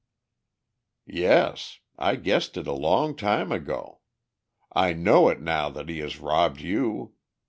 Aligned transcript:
"Yes. 1.05 1.79
I 1.95 2.15
guessed 2.15 2.57
it 2.57 2.65
a 2.65 2.71
long 2.73 3.15
time 3.15 3.51
ago. 3.51 3.99
I 4.73 4.93
know 4.93 5.29
it 5.29 5.39
now 5.39 5.69
that 5.69 5.89
he 5.89 5.99
has 5.99 6.17
robbed 6.19 6.59
you. 6.59 7.13